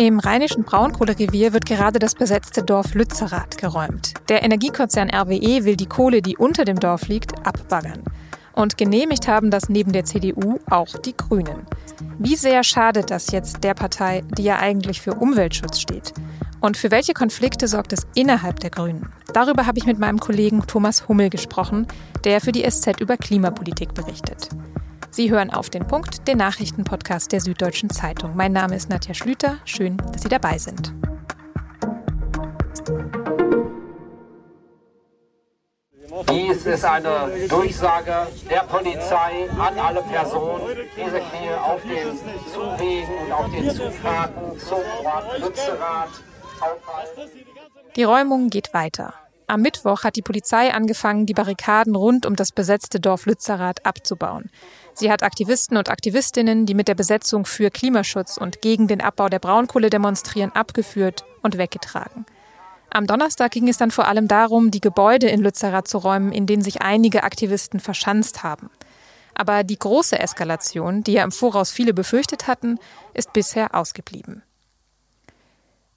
Im 0.00 0.18
rheinischen 0.18 0.64
Braunkohlerevier 0.64 1.52
wird 1.52 1.66
gerade 1.66 1.98
das 1.98 2.14
besetzte 2.14 2.62
Dorf 2.62 2.94
Lützerath 2.94 3.58
geräumt. 3.58 4.14
Der 4.30 4.42
Energiekonzern 4.42 5.10
RWE 5.10 5.66
will 5.66 5.76
die 5.76 5.84
Kohle, 5.84 6.22
die 6.22 6.38
unter 6.38 6.64
dem 6.64 6.80
Dorf 6.80 7.08
liegt, 7.08 7.46
abbaggern. 7.46 8.02
Und 8.54 8.78
genehmigt 8.78 9.28
haben 9.28 9.50
das 9.50 9.68
neben 9.68 9.92
der 9.92 10.06
CDU 10.06 10.58
auch 10.70 10.96
die 11.04 11.14
Grünen. 11.14 11.66
Wie 12.18 12.36
sehr 12.36 12.64
schadet 12.64 13.10
das 13.10 13.30
jetzt 13.30 13.62
der 13.62 13.74
Partei, 13.74 14.22
die 14.38 14.44
ja 14.44 14.58
eigentlich 14.58 15.02
für 15.02 15.12
Umweltschutz 15.12 15.78
steht? 15.78 16.14
Und 16.62 16.78
für 16.78 16.90
welche 16.90 17.12
Konflikte 17.12 17.68
sorgt 17.68 17.92
es 17.92 18.06
innerhalb 18.14 18.58
der 18.60 18.70
Grünen? 18.70 19.12
Darüber 19.34 19.66
habe 19.66 19.78
ich 19.78 19.84
mit 19.84 19.98
meinem 19.98 20.18
Kollegen 20.18 20.66
Thomas 20.66 21.08
Hummel 21.08 21.28
gesprochen, 21.28 21.86
der 22.24 22.40
für 22.40 22.52
die 22.52 22.66
SZ 22.66 23.02
über 23.02 23.18
Klimapolitik 23.18 23.92
berichtet. 23.92 24.48
Sie 25.12 25.28
hören 25.30 25.50
auf 25.50 25.70
den 25.70 25.86
Punkt, 25.86 26.28
den 26.28 26.38
Nachrichtenpodcast 26.38 27.32
der 27.32 27.40
Süddeutschen 27.40 27.90
Zeitung. 27.90 28.36
Mein 28.36 28.52
Name 28.52 28.76
ist 28.76 28.88
Nadja 28.88 29.12
Schlüter. 29.12 29.58
Schön, 29.64 29.96
dass 30.12 30.22
Sie 30.22 30.28
dabei 30.28 30.56
sind. 30.56 30.94
Dies 36.30 36.64
ist 36.64 36.84
eine 36.84 37.48
Durchsage 37.48 38.28
der 38.48 38.60
Polizei 38.60 39.48
an 39.58 39.78
alle 39.78 40.02
Personen, 40.02 40.76
die 40.96 41.10
sich 41.10 41.24
hier 41.40 41.64
auf 41.64 41.82
den 41.82 42.16
Zuwegen 42.52 43.18
und 43.24 43.32
auf 43.32 43.50
den 43.50 43.70
Zufahrten 43.70 44.58
zum 44.58 44.78
Ort 45.04 45.38
Lützerath 45.40 46.22
aufhalten. 46.60 47.30
Die 47.96 48.04
Räumung 48.04 48.48
geht 48.48 48.72
weiter. 48.74 49.14
Am 49.50 49.62
Mittwoch 49.62 50.04
hat 50.04 50.14
die 50.14 50.22
Polizei 50.22 50.72
angefangen, 50.72 51.26
die 51.26 51.34
Barrikaden 51.34 51.96
rund 51.96 52.24
um 52.24 52.36
das 52.36 52.52
besetzte 52.52 53.00
Dorf 53.00 53.26
Lützerath 53.26 53.84
abzubauen. 53.84 54.48
Sie 54.94 55.10
hat 55.10 55.24
Aktivisten 55.24 55.76
und 55.76 55.90
Aktivistinnen, 55.90 56.66
die 56.66 56.74
mit 56.74 56.86
der 56.86 56.94
Besetzung 56.94 57.44
für 57.44 57.68
Klimaschutz 57.72 58.36
und 58.36 58.62
gegen 58.62 58.86
den 58.86 59.00
Abbau 59.00 59.28
der 59.28 59.40
Braunkohle 59.40 59.90
demonstrieren, 59.90 60.52
abgeführt 60.52 61.24
und 61.42 61.58
weggetragen. 61.58 62.26
Am 62.90 63.08
Donnerstag 63.08 63.50
ging 63.50 63.66
es 63.66 63.76
dann 63.76 63.90
vor 63.90 64.06
allem 64.06 64.28
darum, 64.28 64.70
die 64.70 64.80
Gebäude 64.80 65.26
in 65.26 65.40
Lützerath 65.40 65.88
zu 65.88 65.98
räumen, 65.98 66.30
in 66.30 66.46
denen 66.46 66.62
sich 66.62 66.82
einige 66.82 67.24
Aktivisten 67.24 67.80
verschanzt 67.80 68.44
haben. 68.44 68.70
Aber 69.34 69.64
die 69.64 69.80
große 69.80 70.16
Eskalation, 70.16 71.02
die 71.02 71.14
ja 71.14 71.24
im 71.24 71.32
Voraus 71.32 71.72
viele 71.72 71.92
befürchtet 71.92 72.46
hatten, 72.46 72.78
ist 73.14 73.32
bisher 73.32 73.74
ausgeblieben. 73.74 74.44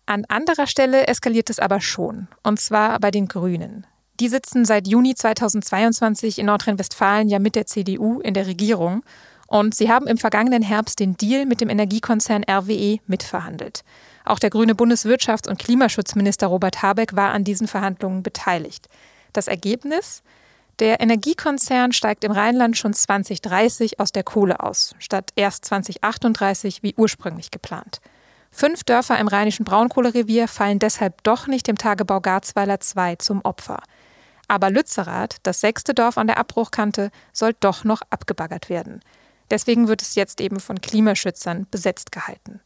An 0.06 0.26
anderer 0.28 0.68
Stelle 0.68 1.08
eskaliert 1.08 1.50
es 1.50 1.60
aber 1.60 1.80
schon, 1.80 2.28
und 2.44 2.60
zwar 2.60 3.00
bei 3.00 3.10
den 3.10 3.28
Grünen. 3.28 3.88
Die 4.20 4.28
sitzen 4.28 4.66
seit 4.66 4.88
Juni 4.88 5.16
2022 5.16 6.40
in 6.40 6.46
Nordrhein-Westfalen 6.48 7.30
ja 7.30 7.40
mit 7.40 7.56
der 7.56 7.66
CDU 7.66 8.20
in 8.20 8.34
der 8.34 8.46
Regierung 8.46 9.04
und 9.48 9.74
sie 9.76 9.90
haben 9.90 10.08
im 10.08 10.18
vergangenen 10.18 10.62
Herbst 10.62 11.00
den 11.00 11.16
Deal 11.16 11.46
mit 11.46 11.62
dem 11.62 11.70
Energiekonzern 11.70 12.44
RWE 12.44 13.00
mitverhandelt. 13.08 13.84
Auch 14.26 14.40
der 14.40 14.50
grüne 14.50 14.74
Bundeswirtschafts- 14.74 15.50
und 15.50 15.60
Klimaschutzminister 15.60 16.48
Robert 16.48 16.82
Habeck 16.82 17.16
war 17.16 17.32
an 17.32 17.44
diesen 17.44 17.68
Verhandlungen 17.68 18.24
beteiligt. 18.24 18.88
Das 19.32 19.48
Ergebnis? 19.48 20.22
Der 20.80 21.02
Energiekonzern 21.02 21.92
steigt 21.92 22.24
im 22.24 22.32
Rheinland 22.32 22.78
schon 22.78 22.94
2030 22.94 24.00
aus 24.00 24.12
der 24.12 24.24
Kohle 24.24 24.60
aus, 24.62 24.96
statt 25.00 25.32
erst 25.36 25.66
2038 25.66 26.82
wie 26.84 26.96
ursprünglich 26.98 27.52
geplant. 27.52 28.02
Fünf 28.56 28.84
Dörfer 28.84 29.18
im 29.18 29.28
rheinischen 29.28 29.66
Braunkohlerevier 29.66 30.48
fallen 30.48 30.78
deshalb 30.78 31.24
doch 31.24 31.48
nicht 31.48 31.68
dem 31.68 31.76
Tagebau 31.76 32.22
Garzweiler 32.22 32.78
II 32.96 33.18
zum 33.18 33.42
Opfer. 33.42 33.82
Aber 34.48 34.70
Lützerath, 34.70 35.38
das 35.42 35.60
sechste 35.60 35.96
Dorf 35.96 36.20
an 36.20 36.28
der 36.28 36.38
Abbruchkante, 36.38 37.10
soll 37.32 37.56
doch 37.60 37.84
noch 37.84 38.04
abgebaggert 38.12 38.70
werden. 38.70 39.00
Deswegen 39.50 39.88
wird 39.88 40.04
es 40.04 40.14
jetzt 40.14 40.40
eben 40.40 40.60
von 40.60 40.80
Klimaschützern 40.82 41.66
besetzt 41.72 42.12
gehalten. 42.12 42.62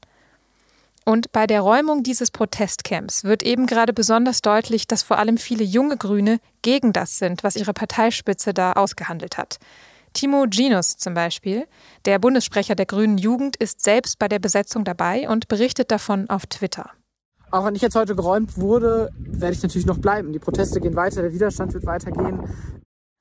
Und 1.06 1.32
bei 1.32 1.48
der 1.48 1.62
Räumung 1.62 2.04
dieses 2.04 2.32
Protestcamps 2.32 3.24
wird 3.24 3.42
eben 3.42 3.66
gerade 3.66 3.94
besonders 3.94 4.42
deutlich, 4.42 4.88
dass 4.88 5.04
vor 5.04 5.18
allem 5.18 5.38
viele 5.38 5.64
junge 5.64 5.96
Grüne 5.96 6.42
gegen 6.64 6.92
das 6.92 7.18
sind, 7.18 7.46
was 7.46 7.56
ihre 7.56 7.74
Parteispitze 7.74 8.54
da 8.54 8.74
ausgehandelt 8.74 9.38
hat. 9.38 9.58
Timo 10.18 10.46
Ginus 10.50 10.98
zum 10.98 11.14
Beispiel, 11.14 11.68
der 12.06 12.18
Bundessprecher 12.18 12.74
der 12.74 12.88
Grünen 12.88 13.20
Jugend, 13.20 13.56
ist 13.56 13.84
selbst 13.84 14.18
bei 14.18 14.28
der 14.28 14.40
Besetzung 14.40 14.84
dabei 14.84 15.30
und 15.30 15.48
berichtet 15.48 15.92
davon 15.92 16.28
auf 16.28 16.48
Twitter. 16.48 16.90
Auch 17.52 17.64
wenn 17.66 17.76
ich 17.76 17.84
jetzt 17.84 17.96
heute 17.96 18.16
geräumt 18.16 18.58
wurde, 18.58 19.12
werde 19.20 19.54
ich 19.54 19.62
natürlich 19.62 19.86
noch 19.86 20.00
bleiben. 20.00 20.34
Die 20.34 20.40
Proteste 20.40 20.82
gehen 20.82 20.96
weiter, 20.96 21.22
der 21.22 21.34
Widerstand 21.34 21.76
wird 21.76 21.86
weitergehen. 21.86 22.40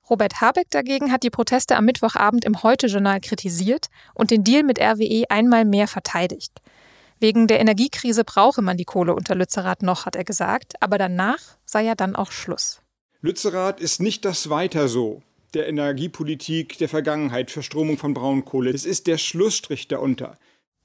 Robert 0.08 0.40
Habeck 0.40 0.70
dagegen 0.70 1.12
hat 1.12 1.22
die 1.22 1.28
Proteste 1.28 1.76
am 1.76 1.84
Mittwochabend 1.84 2.46
im 2.46 2.62
Heute-Journal 2.62 3.20
kritisiert 3.20 3.88
und 4.14 4.30
den 4.30 4.42
Deal 4.42 4.62
mit 4.62 4.80
RWE 4.80 5.24
einmal 5.28 5.66
mehr 5.66 5.88
verteidigt. 5.88 6.62
Wegen 7.20 7.46
der 7.46 7.60
Energiekrise 7.60 8.24
brauche 8.24 8.62
man 8.62 8.78
die 8.78 8.86
Kohle 8.86 9.14
unter 9.14 9.34
Lützerath 9.34 9.82
noch, 9.82 10.06
hat 10.06 10.16
er 10.16 10.24
gesagt, 10.24 10.72
aber 10.80 10.96
danach 10.96 11.40
sei 11.66 11.82
ja 11.84 11.94
dann 11.94 12.16
auch 12.16 12.30
Schluss. 12.30 12.80
Lützerath 13.20 13.80
ist 13.80 14.00
nicht 14.00 14.24
das 14.24 14.48
Weiter 14.48 14.88
so 14.88 15.20
der 15.56 15.68
Energiepolitik 15.68 16.76
der 16.78 16.88
Vergangenheit, 16.88 17.50
Verstromung 17.50 17.96
von 17.96 18.12
Braunkohle. 18.14 18.70
Es 18.70 18.84
ist 18.84 19.06
der 19.06 19.16
Schlussstrich 19.16 19.88
darunter. 19.88 20.36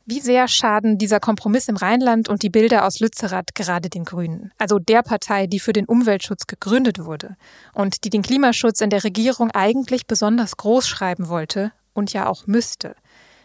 Wie 0.06 0.20
sehr 0.20 0.48
schaden 0.48 0.98
dieser 0.98 1.20
Kompromiss 1.20 1.68
im 1.68 1.76
Rheinland 1.76 2.28
und 2.28 2.42
die 2.42 2.50
Bilder 2.50 2.88
aus 2.88 3.00
Lützerath 3.00 3.54
gerade 3.54 3.90
den 3.90 4.04
Grünen, 4.04 4.52
also 4.58 4.80
der 4.80 5.04
Partei, 5.04 5.46
die 5.46 5.60
für 5.60 5.74
den 5.74 5.86
Umweltschutz 5.86 6.48
gegründet 6.48 7.04
wurde 7.04 7.36
und 7.74 8.04
die 8.04 8.10
den 8.10 8.24
Klimaschutz 8.24 8.82
in 8.82 8.90
der 8.90 9.04
Regierung 9.04 9.52
eigentlich 9.52 10.08
besonders 10.08 10.58
groß 10.58 10.88
schreiben 10.88 11.28
wollte 11.28 11.72
und 11.94 12.14
ja 12.14 12.28
auch 12.28 12.48
müsste? 12.48 12.96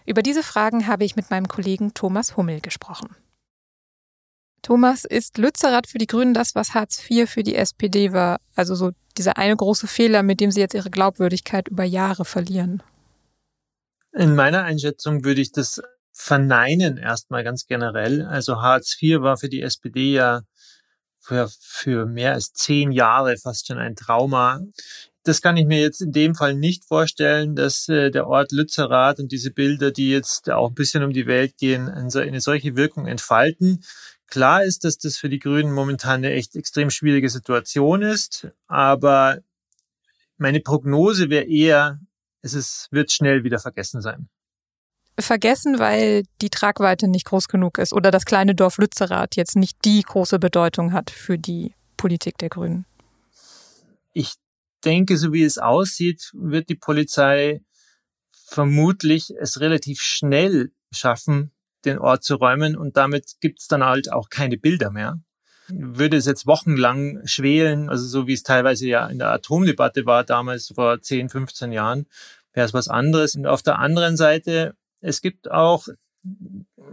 Über 0.06 0.22
diese 0.22 0.42
Fragen 0.42 0.86
habe 0.86 1.04
ich 1.04 1.16
mit 1.16 1.30
meinem 1.30 1.48
Kollegen 1.48 1.92
Thomas 1.92 2.36
Hummel 2.36 2.60
gesprochen. 2.60 3.14
Thomas, 4.62 5.04
ist 5.04 5.38
Lützerath 5.38 5.88
für 5.88 5.98
die 5.98 6.06
Grünen 6.06 6.34
das, 6.34 6.54
was 6.54 6.74
Hartz 6.74 7.02
IV 7.08 7.28
für 7.28 7.42
die 7.42 7.56
SPD 7.56 8.12
war? 8.12 8.40
Also 8.54 8.74
so 8.74 8.92
dieser 9.18 9.36
eine 9.36 9.56
große 9.56 9.86
Fehler, 9.86 10.22
mit 10.22 10.40
dem 10.40 10.50
sie 10.50 10.60
jetzt 10.60 10.74
ihre 10.74 10.90
Glaubwürdigkeit 10.90 11.68
über 11.68 11.84
Jahre 11.84 12.24
verlieren? 12.24 12.82
In 14.12 14.34
meiner 14.34 14.62
Einschätzung 14.64 15.24
würde 15.24 15.40
ich 15.40 15.52
das 15.52 15.82
verneinen 16.12 16.96
erstmal 16.96 17.44
ganz 17.44 17.66
generell. 17.66 18.22
Also 18.22 18.62
Hartz 18.62 18.96
IV 19.00 19.20
war 19.20 19.36
für 19.36 19.50
die 19.50 19.60
SPD 19.60 20.12
ja 20.12 20.42
für, 21.20 21.48
für 21.60 22.06
mehr 22.06 22.32
als 22.32 22.52
zehn 22.52 22.92
Jahre 22.92 23.36
fast 23.36 23.66
schon 23.66 23.78
ein 23.78 23.96
Trauma. 23.96 24.60
Das 25.24 25.42
kann 25.42 25.56
ich 25.56 25.66
mir 25.66 25.80
jetzt 25.80 26.00
in 26.00 26.12
dem 26.12 26.36
Fall 26.36 26.54
nicht 26.54 26.84
vorstellen, 26.84 27.56
dass 27.56 27.88
äh, 27.88 28.10
der 28.10 28.28
Ort 28.28 28.52
Lützerath 28.52 29.18
und 29.18 29.32
diese 29.32 29.50
Bilder, 29.50 29.90
die 29.90 30.10
jetzt 30.10 30.48
auch 30.50 30.68
ein 30.68 30.74
bisschen 30.74 31.02
um 31.02 31.12
die 31.12 31.26
Welt 31.26 31.56
gehen, 31.58 31.88
eine 31.88 32.40
solche 32.40 32.76
Wirkung 32.76 33.06
entfalten. 33.06 33.82
Klar 34.26 34.64
ist, 34.64 34.84
dass 34.84 34.98
das 34.98 35.16
für 35.16 35.28
die 35.28 35.38
Grünen 35.38 35.72
momentan 35.72 36.16
eine 36.16 36.32
echt 36.32 36.56
extrem 36.56 36.90
schwierige 36.90 37.30
Situation 37.30 38.02
ist, 38.02 38.48
aber 38.66 39.38
meine 40.36 40.60
Prognose 40.60 41.30
wäre 41.30 41.44
eher, 41.44 42.00
es 42.42 42.54
ist, 42.54 42.88
wird 42.90 43.12
schnell 43.12 43.44
wieder 43.44 43.58
vergessen 43.58 44.00
sein. 44.00 44.28
Vergessen, 45.18 45.78
weil 45.78 46.24
die 46.42 46.50
Tragweite 46.50 47.08
nicht 47.08 47.24
groß 47.24 47.48
genug 47.48 47.78
ist 47.78 47.94
oder 47.94 48.10
das 48.10 48.26
kleine 48.26 48.54
Dorf 48.54 48.76
Lützerath 48.76 49.36
jetzt 49.36 49.56
nicht 49.56 49.78
die 49.84 50.02
große 50.02 50.38
Bedeutung 50.38 50.92
hat 50.92 51.10
für 51.10 51.38
die 51.38 51.74
Politik 51.96 52.36
der 52.36 52.50
Grünen. 52.50 52.84
Ich 54.12 54.34
denke, 54.84 55.16
so 55.16 55.32
wie 55.32 55.44
es 55.44 55.56
aussieht, 55.56 56.30
wird 56.34 56.68
die 56.68 56.74
Polizei 56.74 57.62
vermutlich 58.46 59.32
es 59.40 59.60
relativ 59.60 60.00
schnell 60.00 60.70
schaffen, 60.92 61.50
den 61.84 61.98
Ort 61.98 62.24
zu 62.24 62.36
räumen 62.36 62.76
und 62.76 62.96
damit 62.96 63.34
gibt's 63.40 63.68
dann 63.68 63.84
halt 63.84 64.12
auch 64.12 64.28
keine 64.28 64.56
Bilder 64.56 64.90
mehr. 64.90 65.20
Würde 65.68 66.16
es 66.16 66.26
jetzt 66.26 66.46
wochenlang 66.46 67.20
schwelen, 67.26 67.88
also 67.90 68.06
so 68.06 68.26
wie 68.26 68.32
es 68.32 68.42
teilweise 68.42 68.86
ja 68.86 69.06
in 69.08 69.18
der 69.18 69.30
Atomdebatte 69.30 70.06
war 70.06 70.24
damals 70.24 70.72
vor 70.74 71.00
10, 71.00 71.28
15 71.28 71.72
Jahren, 71.72 72.06
wäre 72.52 72.66
es 72.66 72.74
was 72.74 72.88
anderes. 72.88 73.34
Und 73.34 73.46
auf 73.46 73.62
der 73.62 73.78
anderen 73.78 74.16
Seite, 74.16 74.76
es 75.00 75.20
gibt 75.20 75.50
auch 75.50 75.88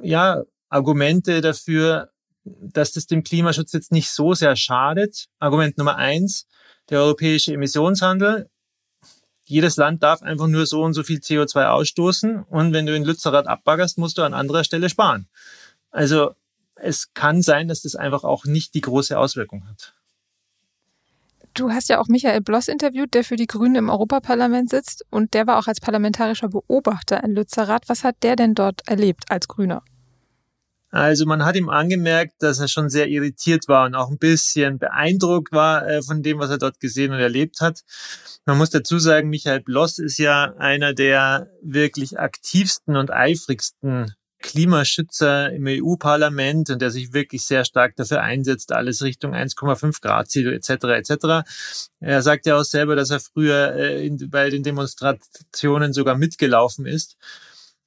ja 0.02 0.44
Argumente 0.70 1.42
dafür, 1.42 2.10
dass 2.44 2.92
das 2.92 3.06
dem 3.06 3.24
Klimaschutz 3.24 3.74
jetzt 3.74 3.92
nicht 3.92 4.10
so 4.10 4.34
sehr 4.34 4.56
schadet. 4.56 5.28
Argument 5.40 5.78
Nummer 5.78 5.96
eins, 5.96 6.48
der 6.90 7.00
europäische 7.00 7.54
Emissionshandel 7.54 8.50
jedes 9.54 9.78
Land 9.78 10.02
darf 10.02 10.24
einfach 10.24 10.48
nur 10.48 10.66
so 10.66 10.82
und 10.82 10.94
so 10.94 11.04
viel 11.04 11.20
CO2 11.20 11.68
ausstoßen 11.68 12.44
und 12.44 12.74
wenn 12.74 12.88
du 12.88 12.96
in 12.96 13.04
Lützerath 13.04 13.48
abbaggerst, 13.48 14.00
musst 14.00 14.18
du 14.18 14.24
an 14.24 14.34
anderer 14.34 14.64
Stelle 14.64 14.90
sparen. 14.90 15.28
Also 15.92 16.32
es 16.76 17.14
kann 17.14 17.44
sein, 17.44 17.68
dass 17.68 17.84
das 17.84 17.96
einfach 17.96 18.24
auch 18.24 18.46
nicht 18.46 18.74
die 18.74 18.82
große 18.82 19.18
Auswirkung 19.18 19.68
hat. 19.68 19.94
Du 21.54 21.70
hast 21.70 21.88
ja 21.88 22.00
auch 22.00 22.08
Michael 22.08 22.42
Bloss 22.42 22.68
interviewt, 22.68 23.14
der 23.14 23.24
für 23.24 23.36
die 23.36 23.46
Grünen 23.46 23.76
im 23.76 23.90
Europaparlament 23.92 24.72
sitzt 24.72 25.06
und 25.12 25.36
der 25.36 25.46
war 25.46 25.60
auch 25.60 25.68
als 25.68 25.80
parlamentarischer 25.80 26.50
Beobachter 26.50 27.24
in 27.24 27.36
Lützerath. 27.36 27.88
Was 27.90 28.04
hat 28.04 28.16
der 28.24 28.36
denn 28.36 28.56
dort 28.56 28.88
erlebt 28.88 29.26
als 29.30 29.48
Grüner? 29.48 29.84
Also 30.94 31.26
man 31.26 31.44
hat 31.44 31.56
ihm 31.56 31.70
angemerkt, 31.70 32.36
dass 32.44 32.60
er 32.60 32.68
schon 32.68 32.88
sehr 32.88 33.08
irritiert 33.08 33.68
war 33.68 33.88
und 33.88 33.96
auch 33.96 34.12
ein 34.12 34.20
bisschen 34.20 34.78
beeindruckt 34.78 35.52
war 35.52 35.88
äh, 35.88 36.04
von 36.04 36.22
dem, 36.22 36.38
was 36.38 36.52
er 36.52 36.60
dort 36.60 36.80
gesehen 36.80 37.12
und 37.12 37.20
erlebt 37.20 37.62
hat. 37.62 37.82
Man 38.46 38.60
muss 38.60 38.70
dazu 38.70 39.00
sagen, 39.00 39.30
Michael 39.30 39.62
Bloss 39.62 39.98
ist 39.98 40.20
ja 40.20 40.54
einer 40.60 40.94
der 40.94 41.48
wirklich 41.64 42.20
aktivsten 42.20 42.96
und 42.96 43.10
eifrigsten 43.10 44.14
Klimaschützer 44.44 45.52
im 45.52 45.66
EU-Parlament 45.66 46.70
und 46.70 46.80
der 46.80 46.92
sich 46.92 47.12
wirklich 47.12 47.44
sehr 47.44 47.66
stark 47.66 47.96
dafür 47.96 48.22
einsetzt, 48.22 48.72
alles 48.72 49.02
Richtung 49.02 49.34
1,5 49.34 50.00
Grad 50.00 50.30
Ziel 50.30 50.54
etc. 50.54 50.70
etc. 50.70 51.50
Er 52.02 52.22
sagt 52.22 52.46
ja 52.46 52.56
auch 52.56 52.66
selber, 52.66 52.96
dass 52.96 53.10
er 53.10 53.20
früher 53.20 53.74
äh, 53.76 54.12
bei 54.28 54.52
den 54.52 54.62
Demonstrationen 54.62 55.92
sogar 55.92 56.16
mitgelaufen 56.20 56.86
ist. 56.86 57.18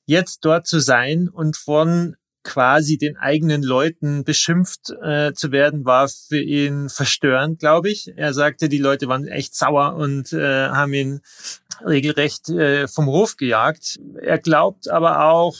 Jetzt 0.06 0.44
dort 0.44 0.66
zu 0.66 0.80
sein 0.80 1.28
und 1.28 1.56
von 1.56 2.16
quasi 2.46 2.96
den 2.96 3.16
eigenen 3.16 3.62
Leuten 3.62 4.22
beschimpft 4.22 4.90
äh, 5.02 5.32
zu 5.34 5.50
werden, 5.50 5.84
war 5.84 6.08
für 6.08 6.40
ihn 6.40 6.88
verstörend, 6.88 7.58
glaube 7.58 7.90
ich. 7.90 8.12
Er 8.16 8.32
sagte, 8.32 8.68
die 8.68 8.78
Leute 8.78 9.08
waren 9.08 9.26
echt 9.26 9.54
sauer 9.54 9.96
und 9.96 10.32
äh, 10.32 10.68
haben 10.68 10.94
ihn 10.94 11.20
regelrecht 11.84 12.48
äh, 12.48 12.86
vom 12.86 13.06
Hof 13.06 13.36
gejagt. 13.36 13.98
Er 14.22 14.38
glaubt 14.38 14.88
aber 14.88 15.24
auch, 15.24 15.56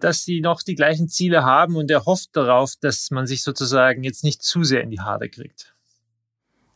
dass 0.00 0.22
sie 0.22 0.40
noch 0.40 0.62
die 0.62 0.76
gleichen 0.76 1.08
Ziele 1.08 1.42
haben 1.42 1.74
und 1.74 1.90
er 1.90 2.04
hofft 2.04 2.30
darauf, 2.34 2.74
dass 2.80 3.10
man 3.10 3.26
sich 3.26 3.42
sozusagen 3.42 4.04
jetzt 4.04 4.22
nicht 4.22 4.42
zu 4.42 4.62
sehr 4.62 4.82
in 4.82 4.90
die 4.90 5.00
Haare 5.00 5.28
kriegt. 5.28 5.74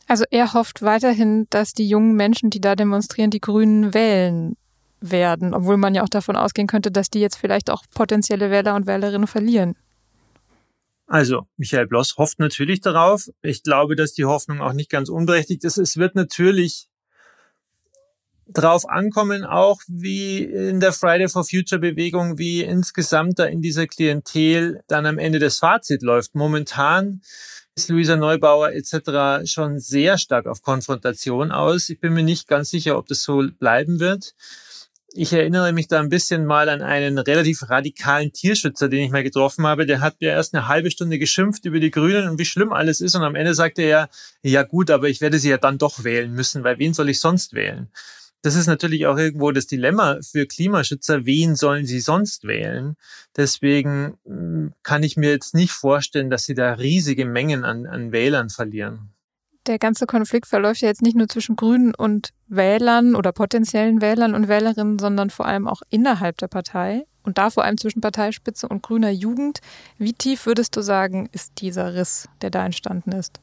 Also 0.05 0.25
er 0.31 0.53
hofft 0.53 0.81
weiterhin, 0.81 1.47
dass 1.49 1.71
die 1.71 1.87
jungen 1.87 2.15
Menschen, 2.15 2.49
die 2.49 2.59
da 2.59 2.75
demonstrieren, 2.75 3.31
die 3.31 3.39
Grünen 3.39 3.93
wählen 3.93 4.57
werden, 5.11 5.53
obwohl 5.53 5.77
man 5.77 5.93
ja 5.93 6.03
auch 6.03 6.09
davon 6.09 6.35
ausgehen 6.35 6.67
könnte, 6.67 6.91
dass 6.91 7.09
die 7.09 7.19
jetzt 7.19 7.37
vielleicht 7.37 7.69
auch 7.69 7.83
potenzielle 7.93 8.49
Wähler 8.49 8.75
und 8.75 8.87
Wählerinnen 8.87 9.27
verlieren. 9.27 9.75
Also, 11.05 11.47
Michael 11.57 11.87
Bloss 11.87 12.15
hofft 12.17 12.39
natürlich 12.39 12.81
darauf. 12.81 13.29
Ich 13.41 13.63
glaube, 13.63 13.95
dass 13.95 14.13
die 14.13 14.25
Hoffnung 14.25 14.61
auch 14.61 14.73
nicht 14.73 14.89
ganz 14.89 15.09
unberechtigt 15.09 15.63
ist. 15.63 15.77
Es 15.77 15.97
wird 15.97 16.15
natürlich 16.15 16.87
drauf 18.47 18.87
ankommen, 18.87 19.43
auch 19.43 19.81
wie 19.87 20.43
in 20.43 20.79
der 20.79 20.93
Friday 20.93 21.27
for 21.27 21.43
Future 21.43 21.79
Bewegung, 21.79 22.37
wie 22.37 22.61
insgesamt 22.61 23.39
da 23.39 23.45
in 23.45 23.61
dieser 23.61 23.87
Klientel 23.87 24.81
dann 24.87 25.05
am 25.05 25.17
Ende 25.17 25.39
das 25.39 25.59
Fazit 25.59 26.01
läuft. 26.01 26.35
Momentan 26.35 27.21
ist 27.75 27.89
Luisa 27.89 28.15
Neubauer 28.15 28.71
etc. 28.71 29.49
schon 29.49 29.79
sehr 29.79 30.17
stark 30.17 30.45
auf 30.45 30.61
Konfrontation 30.61 31.51
aus. 31.51 31.89
Ich 31.89 31.99
bin 31.99 32.13
mir 32.13 32.23
nicht 32.23 32.47
ganz 32.47 32.69
sicher, 32.69 32.97
ob 32.97 33.07
das 33.07 33.23
so 33.23 33.43
bleiben 33.59 33.99
wird. 33.99 34.35
Ich 35.15 35.31
erinnere 35.31 35.73
mich 35.73 35.87
da 35.87 35.99
ein 35.99 36.09
bisschen 36.09 36.43
mal 36.43 36.69
an 36.69 36.81
einen 36.81 37.19
relativ 37.19 37.69
radikalen 37.69 38.33
Tierschützer, 38.33 38.89
den 38.89 39.03
ich 39.03 39.11
mal 39.11 39.21
getroffen 39.21 39.67
habe. 39.67 39.85
Der 39.85 40.01
hat 40.01 40.19
mir 40.19 40.31
erst 40.31 40.55
eine 40.55 40.67
halbe 40.67 40.89
Stunde 40.89 41.19
geschimpft 41.19 41.65
über 41.65 41.79
die 41.79 41.91
Grünen 41.91 42.27
und 42.27 42.39
wie 42.39 42.45
schlimm 42.45 42.73
alles 42.73 42.99
ist. 42.99 43.13
Und 43.13 43.21
am 43.21 43.35
Ende 43.35 43.53
sagte 43.53 43.83
er, 43.83 44.09
ja 44.41 44.63
gut, 44.63 44.89
aber 44.89 45.09
ich 45.09 45.21
werde 45.21 45.37
sie 45.37 45.51
ja 45.51 45.57
dann 45.57 45.77
doch 45.77 46.03
wählen 46.03 46.33
müssen, 46.33 46.63
weil 46.63 46.79
wen 46.79 46.95
soll 46.95 47.09
ich 47.09 47.19
sonst 47.19 47.53
wählen? 47.53 47.89
Das 48.41 48.55
ist 48.55 48.65
natürlich 48.65 49.05
auch 49.05 49.17
irgendwo 49.17 49.51
das 49.51 49.67
Dilemma 49.67 50.17
für 50.23 50.47
Klimaschützer. 50.47 51.27
Wen 51.27 51.55
sollen 51.55 51.85
sie 51.85 51.99
sonst 51.99 52.43
wählen? 52.45 52.97
Deswegen 53.37 54.17
hm, 54.25 54.73
kann 54.81 55.03
ich 55.03 55.15
mir 55.15 55.29
jetzt 55.29 55.53
nicht 55.53 55.73
vorstellen, 55.73 56.31
dass 56.31 56.45
sie 56.45 56.55
da 56.55 56.73
riesige 56.73 57.25
Mengen 57.25 57.65
an, 57.65 57.85
an 57.85 58.11
Wählern 58.11 58.49
verlieren. 58.49 59.12
Der 59.65 59.79
ganze 59.79 60.05
Konflikt 60.05 60.47
verläuft 60.47 60.81
ja 60.81 60.89
jetzt 60.89 61.01
nicht 61.01 61.15
nur 61.15 61.29
zwischen 61.29 61.55
Grünen 61.55 61.95
und 61.95 62.29
Wählern 62.47 63.15
oder 63.15 63.31
potenziellen 63.31 64.01
Wählern 64.01 64.35
und 64.35 64.47
Wählerinnen, 64.47 64.99
sondern 64.99 65.29
vor 65.29 65.45
allem 65.45 65.67
auch 65.67 65.81
innerhalb 65.89 66.37
der 66.37 66.49
Partei 66.49 67.05
und 67.23 67.37
da 67.37 67.49
vor 67.49 67.63
allem 67.63 67.77
zwischen 67.77 68.01
Parteispitze 68.01 68.67
und 68.67 68.83
grüner 68.83 69.09
Jugend. 69.09 69.59
Wie 69.97 70.13
tief 70.13 70.45
würdest 70.45 70.75
du 70.75 70.81
sagen, 70.81 71.29
ist 71.31 71.61
dieser 71.61 71.95
Riss, 71.95 72.27
der 72.41 72.49
da 72.49 72.65
entstanden 72.65 73.13
ist? 73.13 73.39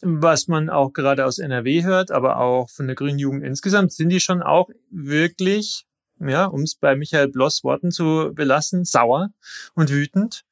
was 0.00 0.48
man 0.48 0.70
auch 0.70 0.92
gerade 0.92 1.24
aus 1.24 1.38
NRW 1.38 1.82
hört, 1.82 2.10
aber 2.10 2.38
auch 2.38 2.70
von 2.70 2.86
der 2.86 2.96
Grünen 2.96 3.18
Jugend 3.18 3.44
insgesamt, 3.44 3.92
sind 3.92 4.10
die 4.10 4.20
schon 4.20 4.42
auch 4.42 4.70
wirklich, 4.90 5.86
ja, 6.20 6.44
um 6.44 6.62
es 6.62 6.76
bei 6.76 6.94
Michael 6.94 7.28
Bloss 7.28 7.64
Worten 7.64 7.90
zu 7.90 8.32
belassen, 8.32 8.84
sauer 8.84 9.30
und 9.74 9.90
wütend. 9.90 10.44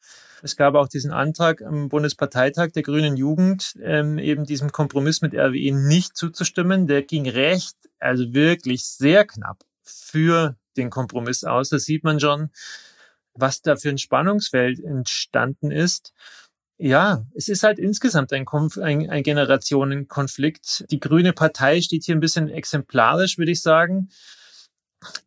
Es 0.46 0.54
gab 0.56 0.76
auch 0.76 0.87
diesen 0.87 1.10
Antrag 1.10 1.60
am 1.60 1.88
Bundesparteitag 1.88 2.70
der 2.70 2.84
Grünen 2.84 3.16
Jugend, 3.16 3.75
ähm, 3.82 4.16
eben 4.16 4.44
diesem 4.44 4.70
Kompromiss 4.70 5.20
mit 5.20 5.34
RWE 5.34 5.72
nicht 5.72 6.16
zuzustimmen. 6.16 6.87
Der 6.87 7.02
ging 7.02 7.28
recht, 7.28 7.75
also 7.98 8.32
wirklich 8.32 8.87
sehr 8.87 9.26
knapp 9.26 9.64
für 9.82 10.56
den 10.76 10.88
Kompromiss 10.88 11.43
aus. 11.43 11.70
Da 11.70 11.81
sieht 11.81 12.04
man 12.04 12.20
schon, 12.20 12.50
was 13.34 13.60
da 13.60 13.75
für 13.75 13.88
ein 13.88 13.98
Spannungsfeld 13.98 14.78
entstanden 14.78 15.72
ist 15.72 16.12
ja, 16.78 17.25
es 17.34 17.49
ist 17.49 17.62
halt 17.62 17.78
insgesamt 17.78 18.32
ein, 18.32 18.44
Konf 18.44 18.76
ein, 18.76 19.08
ein 19.08 19.22
Generationenkonflikt. 19.22 20.84
Die 20.90 21.00
Grüne 21.00 21.32
Partei 21.32 21.81
steht 21.81 22.04
hier 22.04 22.14
ein 22.14 22.20
bisschen 22.20 22.50
exemplarisch, 22.50 23.38
würde 23.38 23.52
ich 23.52 23.62
sagen. 23.62 24.10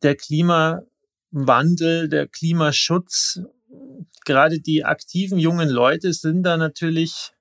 Der 0.04 0.16
Klimawandel, 0.16 2.08
der 2.08 2.28
Klimaschutz, 2.28 3.42
gerade 4.26 4.60
die 4.60 4.86
aktiven 4.86 5.40
jungen 5.40 5.70
Leute 5.70 6.14
sind 6.14 6.44
da 6.44 6.58
natürlich 6.58 7.32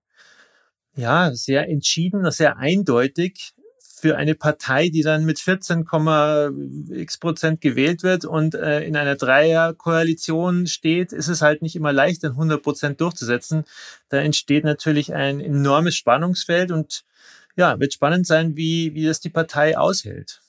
ja 0.97 1.33
sehr 1.35 1.69
entschieden, 1.69 2.31
sehr 2.31 2.57
eindeutig 2.57 3.55
für 4.01 4.17
eine 4.17 4.35
Partei, 4.35 4.89
die 4.89 5.03
dann 5.03 5.25
mit 5.25 5.39
14,x 5.39 7.19
Prozent 7.19 7.61
gewählt 7.61 8.03
wird 8.03 8.25
und 8.25 8.55
äh, 8.55 8.83
in 8.85 8.97
einer 8.97 9.17
Dreierkoalition 9.17 10.67
steht, 10.67 11.13
ist 11.13 11.29
es 11.29 11.43
halt 11.43 11.63
nicht 11.63 11.75
immer 11.75 11.93
leicht, 11.93 12.23
dann 12.23 12.33
100 12.33 12.63
Prozent 12.63 13.01
durchzusetzen. 13.01 13.65
Da 14.09 14.19
entsteht 14.19 14.65
natürlich 14.65 15.15
ein 15.15 15.41
enormes 15.41 15.97
Spannungsfeld 15.97 16.71
und 16.71 17.05
ja, 17.57 17.81
wird 17.81 17.93
spannend 17.93 18.27
sein, 18.27 18.57
wie, 18.57 18.95
wie 18.95 19.05
das 19.05 19.21
die 19.21 19.31
Partei 19.31 19.77
aushält. 19.77 20.41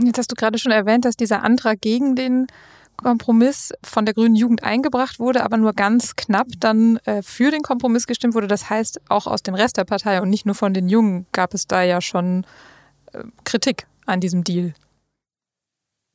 Jetzt 0.00 0.18
hast 0.18 0.30
du 0.30 0.36
gerade 0.36 0.58
schon 0.58 0.72
erwähnt, 0.72 1.04
dass 1.04 1.16
dieser 1.16 1.42
Antrag 1.42 1.80
gegen 1.80 2.14
den 2.14 2.46
Kompromiss 3.02 3.72
von 3.82 4.04
der 4.04 4.14
Grünen 4.14 4.34
Jugend 4.34 4.62
eingebracht 4.62 5.18
wurde, 5.18 5.44
aber 5.44 5.56
nur 5.56 5.72
ganz 5.72 6.16
knapp 6.16 6.48
dann 6.58 6.96
äh, 7.04 7.22
für 7.22 7.50
den 7.50 7.62
Kompromiss 7.62 8.06
gestimmt 8.06 8.34
wurde. 8.34 8.48
Das 8.48 8.70
heißt, 8.70 9.00
auch 9.08 9.26
aus 9.26 9.42
dem 9.42 9.54
Rest 9.54 9.76
der 9.76 9.84
Partei 9.84 10.20
und 10.20 10.30
nicht 10.30 10.46
nur 10.46 10.54
von 10.54 10.74
den 10.74 10.88
Jungen 10.88 11.26
gab 11.32 11.54
es 11.54 11.66
da 11.66 11.82
ja 11.82 12.00
schon 12.00 12.46
äh, 13.12 13.22
Kritik 13.44 13.86
an 14.06 14.20
diesem 14.20 14.44
Deal. 14.44 14.74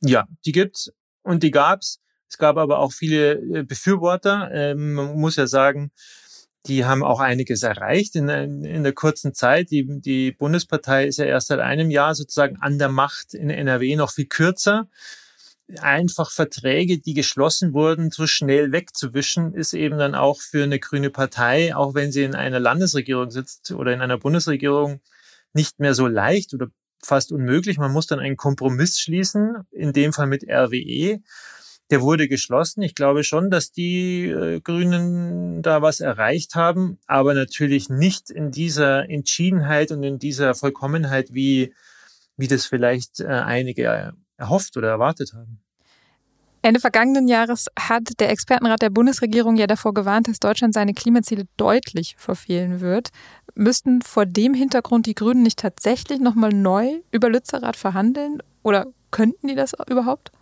Ja, 0.00 0.26
die 0.44 0.52
gibt's 0.52 0.90
und 1.22 1.42
die 1.42 1.50
gab's. 1.50 2.00
Es 2.28 2.36
gab 2.36 2.56
aber 2.56 2.78
auch 2.78 2.92
viele 2.92 3.32
äh, 3.34 3.62
Befürworter. 3.62 4.50
Ähm, 4.52 4.94
man 4.94 5.18
muss 5.18 5.36
ja 5.36 5.46
sagen, 5.46 5.90
die 6.66 6.84
haben 6.84 7.02
auch 7.02 7.20
einiges 7.20 7.62
erreicht 7.62 8.16
in, 8.16 8.28
in 8.28 8.82
der 8.82 8.92
kurzen 8.92 9.32
Zeit. 9.32 9.70
Die, 9.70 9.86
die 10.00 10.32
Bundespartei 10.32 11.06
ist 11.06 11.18
ja 11.18 11.24
erst 11.24 11.48
seit 11.48 11.60
einem 11.60 11.90
Jahr 11.90 12.14
sozusagen 12.14 12.56
an 12.60 12.78
der 12.78 12.88
Macht 12.88 13.34
in 13.34 13.48
NRW 13.48 13.96
noch 13.96 14.10
viel 14.10 14.26
kürzer 14.26 14.88
einfach 15.80 16.30
Verträge, 16.30 16.98
die 16.98 17.14
geschlossen 17.14 17.74
wurden, 17.74 18.10
so 18.10 18.26
schnell 18.26 18.72
wegzuwischen, 18.72 19.54
ist 19.54 19.74
eben 19.74 19.98
dann 19.98 20.14
auch 20.14 20.40
für 20.40 20.64
eine 20.64 20.78
grüne 20.78 21.10
Partei, 21.10 21.76
auch 21.76 21.94
wenn 21.94 22.10
sie 22.10 22.24
in 22.24 22.34
einer 22.34 22.60
Landesregierung 22.60 23.30
sitzt 23.30 23.70
oder 23.72 23.92
in 23.92 24.00
einer 24.00 24.18
Bundesregierung, 24.18 25.00
nicht 25.52 25.78
mehr 25.78 25.94
so 25.94 26.06
leicht 26.06 26.54
oder 26.54 26.68
fast 27.02 27.32
unmöglich. 27.32 27.78
Man 27.78 27.92
muss 27.92 28.06
dann 28.06 28.20
einen 28.20 28.36
Kompromiss 28.36 28.98
schließen, 28.98 29.56
in 29.70 29.92
dem 29.92 30.12
Fall 30.12 30.26
mit 30.26 30.44
RWE. 30.44 31.20
Der 31.90 32.02
wurde 32.02 32.28
geschlossen. 32.28 32.82
Ich 32.82 32.94
glaube 32.94 33.24
schon, 33.24 33.50
dass 33.50 33.72
die 33.72 34.26
äh, 34.26 34.60
Grünen 34.60 35.62
da 35.62 35.80
was 35.80 36.00
erreicht 36.00 36.54
haben, 36.54 36.98
aber 37.06 37.32
natürlich 37.32 37.88
nicht 37.88 38.30
in 38.30 38.50
dieser 38.50 39.08
Entschiedenheit 39.08 39.90
und 39.90 40.02
in 40.02 40.18
dieser 40.18 40.54
Vollkommenheit, 40.54 41.32
wie, 41.32 41.72
wie 42.36 42.48
das 42.48 42.66
vielleicht 42.66 43.20
äh, 43.20 43.26
einige 43.26 44.12
erhofft 44.38 44.76
oder 44.76 44.88
erwartet 44.88 45.34
haben. 45.34 45.60
Ende 46.60 46.80
vergangenen 46.80 47.28
Jahres 47.28 47.66
hat 47.78 48.18
der 48.18 48.30
Expertenrat 48.30 48.82
der 48.82 48.90
Bundesregierung 48.90 49.56
ja 49.56 49.66
davor 49.66 49.94
gewarnt, 49.94 50.28
dass 50.28 50.40
Deutschland 50.40 50.74
seine 50.74 50.92
Klimaziele 50.92 51.44
deutlich 51.56 52.16
verfehlen 52.18 52.80
wird. 52.80 53.10
Müssten 53.54 54.02
vor 54.02 54.26
dem 54.26 54.54
Hintergrund 54.54 55.06
die 55.06 55.14
Grünen 55.14 55.42
nicht 55.42 55.60
tatsächlich 55.60 56.18
nochmal 56.18 56.52
neu 56.52 57.00
über 57.12 57.30
Lützerath 57.30 57.76
verhandeln? 57.76 58.42
Oder 58.62 58.86
könnten 59.10 59.46
die 59.46 59.54
das 59.54 59.74
überhaupt? 59.88 60.32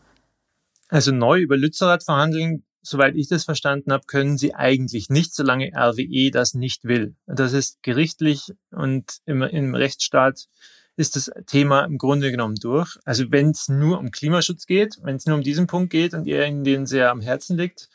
Also 0.89 1.13
neu 1.13 1.41
über 1.41 1.57
Lützerath 1.57 2.05
verhandeln, 2.05 2.65
soweit 2.81 3.15
ich 3.15 3.29
das 3.29 3.45
verstanden 3.45 3.93
habe, 3.93 4.07
können 4.07 4.39
sie 4.39 4.55
eigentlich 4.55 5.11
nicht, 5.11 5.35
solange 5.35 5.73
RWE 5.75 6.31
das 6.31 6.55
nicht 6.55 6.85
will. 6.85 7.15
Das 7.27 7.53
ist 7.53 7.83
gerichtlich 7.83 8.55
und 8.71 9.19
im, 9.27 9.43
im 9.43 9.75
Rechtsstaat 9.75 10.47
ist 10.97 11.17
das 11.17 11.31
Thema 11.47 11.85
im 11.85 11.99
Grunde 11.99 12.31
genommen 12.31 12.57
durch. 12.57 12.97
Also 13.05 13.31
wenn 13.31 13.51
es 13.51 13.69
nur 13.69 13.99
um 13.99 14.11
Klimaschutz 14.11 14.67
geht, 14.67 14.99
wenn 15.03 15.17
es 15.17 15.27
nur 15.27 15.37
um 15.37 15.43
diesen 15.43 15.67
Punkt 15.67 15.91
geht 15.91 16.15
und 16.15 16.27
ihr 16.27 16.45
Ihnen 16.45 16.65
den 16.65 16.87
sehr 16.87 17.11
am 17.11 17.21
Herzen 17.21 17.57
liegt, 17.57 17.89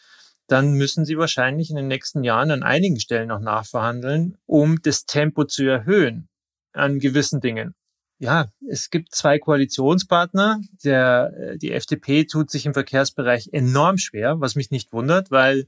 dann 0.48 0.74
müssen 0.74 1.06
Sie 1.06 1.18
wahrscheinlich 1.18 1.70
in 1.70 1.78
den 1.78 1.88
nächsten 1.88 2.24
Jahren 2.24 2.52
an 2.52 2.64
einigen 2.64 3.00
Stellen 3.00 3.30
noch 3.30 3.40
nachverhandeln, 3.40 4.38
um 4.46 4.82
das 4.82 5.06
Tempo 5.06 5.46
zu 5.46 5.64
erhöhen 5.64 6.30
an 6.74 7.00
gewissen 7.00 7.42
Dingen. 7.42 7.74
Ja, 8.20 8.50
es 8.70 8.92
gibt 8.92 9.16
zwei 9.16 9.40
Koalitionspartner. 9.40 10.62
Der, 10.84 11.56
die 11.58 11.72
FDP 11.72 12.26
tut 12.26 12.52
sich 12.52 12.68
im 12.68 12.74
Verkehrsbereich 12.74 13.50
enorm 13.52 13.98
schwer, 13.98 14.40
was 14.40 14.56
mich 14.56 14.70
nicht 14.70 14.94
wundert, 14.94 15.32
weil 15.32 15.62
äh, 15.62 15.66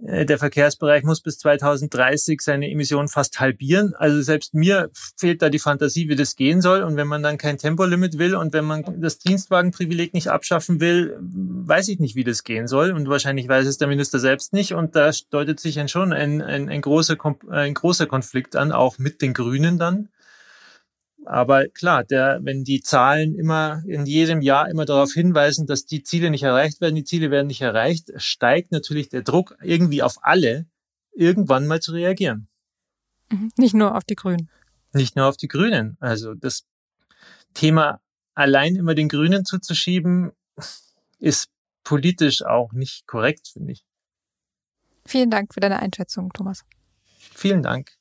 der 0.00 0.38
Verkehrsbereich 0.38 1.02
muss 1.02 1.20
bis 1.20 1.38
2030 1.38 2.40
seine 2.40 2.70
Emissionen 2.70 3.08
fast 3.08 3.40
halbieren. 3.40 3.94
Also 3.96 4.22
selbst 4.22 4.54
mir 4.54 4.90
fehlt 5.16 5.42
da 5.42 5.50
die 5.50 5.58
Fantasie, 5.58 6.08
wie 6.08 6.14
das 6.14 6.36
gehen 6.36 6.60
soll. 6.60 6.82
Und 6.82 6.96
wenn 6.96 7.08
man 7.08 7.22
dann 7.22 7.36
kein 7.36 7.58
Tempolimit 7.58 8.16
will 8.16 8.36
und 8.36 8.52
wenn 8.52 8.64
man 8.64 9.00
das 9.00 9.18
Dienstwagenprivileg 9.18 10.14
nicht 10.14 10.28
abschaffen 10.28 10.80
will, 10.80 11.18
weiß 11.20 11.88
ich 11.88 11.98
nicht, 11.98 12.14
wie 12.14 12.22
das 12.22 12.44
gehen 12.44 12.68
soll. 12.68 12.92
Und 12.92 13.08
wahrscheinlich 13.08 13.48
weiß 13.48 13.66
es 13.66 13.78
der 13.78 13.88
Minister 13.88 14.20
selbst 14.20 14.52
nicht. 14.52 14.72
Und 14.72 14.94
da 14.94 15.10
deutet 15.30 15.58
sich 15.58 15.74
dann 15.74 15.88
schon 15.88 16.12
ein, 16.12 16.42
ein, 16.42 16.68
ein, 16.68 16.80
großer, 16.80 17.16
ein 17.50 17.74
großer 17.74 18.06
Konflikt 18.06 18.54
an, 18.54 18.70
auch 18.70 18.98
mit 18.98 19.20
den 19.20 19.34
Grünen 19.34 19.78
dann. 19.78 20.10
Aber 21.28 21.68
klar, 21.68 22.04
der, 22.04 22.40
wenn 22.42 22.64
die 22.64 22.80
Zahlen 22.80 23.34
immer 23.34 23.82
in 23.86 24.06
jedem 24.06 24.40
Jahr 24.40 24.70
immer 24.70 24.86
darauf 24.86 25.12
hinweisen, 25.12 25.66
dass 25.66 25.84
die 25.84 26.02
Ziele 26.02 26.30
nicht 26.30 26.42
erreicht 26.42 26.80
werden, 26.80 26.94
die 26.94 27.04
Ziele 27.04 27.30
werden 27.30 27.48
nicht 27.48 27.60
erreicht, 27.60 28.10
steigt 28.16 28.72
natürlich 28.72 29.10
der 29.10 29.20
Druck 29.20 29.54
irgendwie 29.62 30.02
auf 30.02 30.16
alle, 30.22 30.66
irgendwann 31.12 31.66
mal 31.66 31.80
zu 31.80 31.92
reagieren. 31.92 32.48
Mhm. 33.30 33.50
Nicht 33.58 33.74
nur 33.74 33.94
auf 33.94 34.04
die 34.04 34.14
Grünen. 34.14 34.48
Nicht 34.94 35.16
nur 35.16 35.26
auf 35.26 35.36
die 35.36 35.48
Grünen. 35.48 35.98
Also 36.00 36.34
das 36.34 36.64
Thema 37.52 38.00
allein 38.34 38.74
immer 38.76 38.94
den 38.94 39.10
Grünen 39.10 39.44
zuzuschieben, 39.44 40.32
ist 41.18 41.50
politisch 41.84 42.42
auch 42.42 42.72
nicht 42.72 43.06
korrekt, 43.06 43.48
finde 43.48 43.72
ich. 43.72 43.84
Vielen 45.04 45.30
Dank 45.30 45.52
für 45.52 45.60
deine 45.60 45.80
Einschätzung, 45.80 46.32
Thomas. 46.32 46.64
Vielen 47.18 47.62
Dank. 47.62 47.92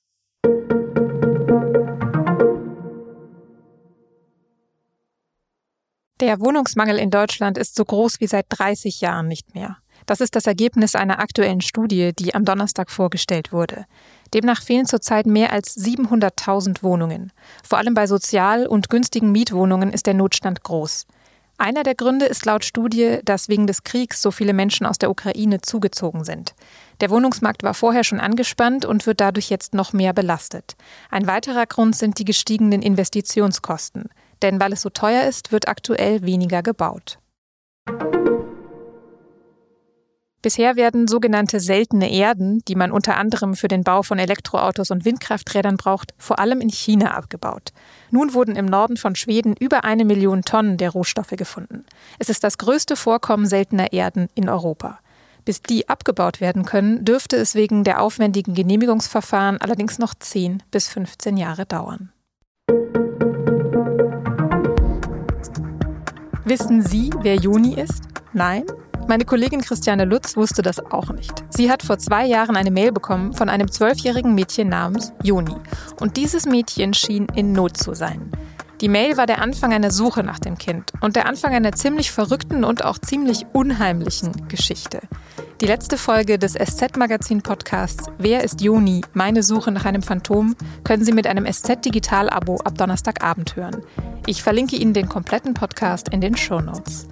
Der 6.19 6.39
Wohnungsmangel 6.39 6.97
in 6.97 7.11
Deutschland 7.11 7.59
ist 7.59 7.75
so 7.75 7.85
groß 7.85 8.19
wie 8.19 8.27
seit 8.27 8.47
30 8.49 9.01
Jahren 9.01 9.27
nicht 9.27 9.53
mehr. 9.53 9.77
Das 10.07 10.19
ist 10.19 10.35
das 10.35 10.47
Ergebnis 10.47 10.95
einer 10.95 11.19
aktuellen 11.19 11.61
Studie, 11.61 12.11
die 12.17 12.33
am 12.33 12.43
Donnerstag 12.43 12.89
vorgestellt 12.89 13.51
wurde. 13.51 13.85
Demnach 14.33 14.63
fehlen 14.63 14.87
zurzeit 14.87 15.27
mehr 15.27 15.51
als 15.51 15.77
700.000 15.77 16.81
Wohnungen. 16.81 17.31
Vor 17.63 17.77
allem 17.77 17.93
bei 17.93 18.07
sozial 18.07 18.65
und 18.65 18.89
günstigen 18.89 19.31
Mietwohnungen 19.31 19.93
ist 19.93 20.07
der 20.07 20.15
Notstand 20.15 20.63
groß. 20.63 21.05
Einer 21.59 21.83
der 21.83 21.95
Gründe 21.95 22.25
ist 22.25 22.45
laut 22.45 22.65
Studie, 22.65 23.19
dass 23.23 23.49
wegen 23.49 23.67
des 23.67 23.83
Kriegs 23.83 24.21
so 24.21 24.31
viele 24.31 24.53
Menschen 24.53 24.85
aus 24.85 24.97
der 24.97 25.11
Ukraine 25.11 25.61
zugezogen 25.61 26.23
sind. 26.23 26.55
Der 27.01 27.09
Wohnungsmarkt 27.09 27.63
war 27.63 27.73
vorher 27.73 28.03
schon 28.03 28.19
angespannt 28.19 28.85
und 28.85 29.05
wird 29.05 29.19
dadurch 29.19 29.49
jetzt 29.49 29.73
noch 29.73 29.93
mehr 29.93 30.13
belastet. 30.13 30.75
Ein 31.11 31.27
weiterer 31.27 31.65
Grund 31.65 31.95
sind 31.95 32.17
die 32.19 32.25
gestiegenen 32.25 32.81
Investitionskosten. 32.81 34.09
Denn 34.41 34.59
weil 34.59 34.73
es 34.73 34.81
so 34.81 34.89
teuer 34.89 35.23
ist, 35.23 35.51
wird 35.51 35.67
aktuell 35.67 36.21
weniger 36.23 36.61
gebaut. 36.61 37.19
Bisher 40.43 40.75
werden 40.75 41.07
sogenannte 41.07 41.59
seltene 41.59 42.11
Erden, 42.11 42.61
die 42.67 42.75
man 42.75 42.91
unter 42.91 43.17
anderem 43.17 43.55
für 43.55 43.67
den 43.67 43.83
Bau 43.83 44.03
von 44.03 44.19
Elektroautos 44.19 44.91
und 44.91 45.03
Windkrafträdern 45.03 45.77
braucht, 45.77 46.13
vor 46.17 46.37
allem 46.39 46.61
in 46.61 46.69
China 46.69 47.15
abgebaut. 47.15 47.73
Nun 48.11 48.33
wurden 48.33 48.55
im 48.55 48.65
Norden 48.65 48.97
von 48.97 49.15
Schweden 49.15 49.55
über 49.59 49.83
eine 49.83 50.05
Million 50.05 50.43
Tonnen 50.43 50.77
der 50.77 50.91
Rohstoffe 50.91 51.31
gefunden. 51.31 51.85
Es 52.19 52.29
ist 52.29 52.43
das 52.43 52.59
größte 52.59 52.95
Vorkommen 52.95 53.47
seltener 53.47 53.91
Erden 53.91 54.29
in 54.35 54.47
Europa. 54.47 54.99
Bis 55.43 55.61
die 55.61 55.89
abgebaut 55.89 56.39
werden 56.39 56.63
können, 56.63 57.03
dürfte 57.03 57.35
es 57.35 57.55
wegen 57.55 57.83
der 57.83 58.01
aufwendigen 58.01 58.53
Genehmigungsverfahren 58.53 59.59
allerdings 59.59 59.97
noch 59.97 60.13
10 60.13 60.61
bis 60.71 60.87
15 60.87 61.35
Jahre 61.35 61.65
dauern. 61.65 62.11
Wissen 66.47 66.81
Sie, 66.81 67.09
wer 67.23 67.35
Juni 67.35 67.73
ist? 67.73 68.03
Nein? 68.31 68.63
Meine 69.05 69.25
Kollegin 69.25 69.59
Christiane 69.59 70.05
Lutz 70.05 70.37
wusste 70.37 70.61
das 70.61 70.79
auch 70.79 71.11
nicht. 71.11 71.43
Sie 71.49 71.69
hat 71.69 71.83
vor 71.83 71.97
zwei 71.97 72.25
Jahren 72.25 72.55
eine 72.55 72.71
Mail 72.71 72.93
bekommen 72.93 73.33
von 73.33 73.49
einem 73.49 73.69
zwölfjährigen 73.69 74.33
Mädchen 74.33 74.69
namens 74.69 75.11
Juni. 75.21 75.57
Und 75.99 76.15
dieses 76.15 76.45
Mädchen 76.45 76.93
schien 76.93 77.27
in 77.35 77.51
Not 77.51 77.75
zu 77.75 77.93
sein. 77.93 78.31
Die 78.79 78.87
Mail 78.87 79.17
war 79.17 79.25
der 79.25 79.41
Anfang 79.41 79.73
einer 79.73 79.91
Suche 79.91 80.23
nach 80.23 80.39
dem 80.39 80.57
Kind 80.57 80.93
und 81.01 81.17
der 81.17 81.25
Anfang 81.25 81.53
einer 81.53 81.73
ziemlich 81.73 82.11
verrückten 82.11 82.63
und 82.63 82.85
auch 82.85 82.97
ziemlich 82.97 83.45
unheimlichen 83.51 84.47
Geschichte. 84.47 85.01
Die 85.59 85.65
letzte 85.65 85.97
Folge 85.97 86.37
des 86.37 86.53
SZ-Magazin-Podcasts 86.53 88.05
Wer 88.19 88.43
ist 88.45 88.61
Juni? 88.61 89.01
Meine 89.13 89.41
Suche 89.43 89.71
nach 89.71 89.85
einem 89.85 90.03
Phantom 90.03 90.55
können 90.83 91.03
Sie 91.03 91.11
mit 91.11 91.27
einem 91.27 91.51
SZ-Digital-Abo 91.51 92.57
ab 92.63 92.77
Donnerstagabend 92.77 93.55
hören. 93.55 93.81
Ich 94.29 94.43
verlinke 94.43 94.75
Ihnen 94.75 94.93
den 94.93 95.07
kompletten 95.07 95.53
Podcast 95.53 96.09
in 96.09 96.19
den 96.19 96.35
Show 96.35 96.59
Notes. 96.59 97.07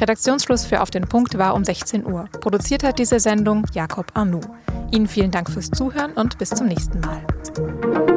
Redaktionsschluss 0.00 0.64
für 0.64 0.80
Auf 0.80 0.90
den 0.90 1.02
Punkt 1.02 1.36
war 1.36 1.54
um 1.54 1.64
16 1.64 2.06
Uhr. 2.06 2.28
Produziert 2.40 2.84
hat 2.84 3.00
diese 3.00 3.18
Sendung 3.18 3.66
Jakob 3.72 4.12
Arnoux. 4.14 4.46
Ihnen 4.92 5.08
vielen 5.08 5.32
Dank 5.32 5.50
fürs 5.50 5.72
Zuhören 5.72 6.12
und 6.12 6.38
bis 6.38 6.50
zum 6.50 6.68
nächsten 6.68 7.00
Mal. 7.00 8.11